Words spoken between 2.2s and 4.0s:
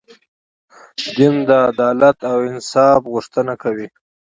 او انصاف غوښتنه کوي.